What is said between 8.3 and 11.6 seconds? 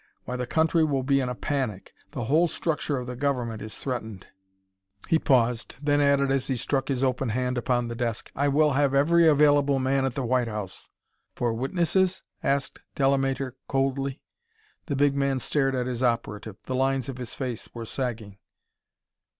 "I will have every available man at the White House." "For